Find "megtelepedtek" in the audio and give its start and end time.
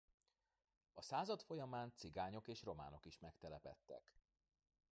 3.19-4.13